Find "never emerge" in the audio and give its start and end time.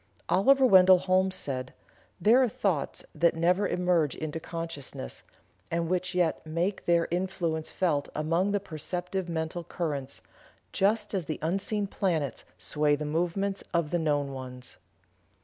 3.35-4.15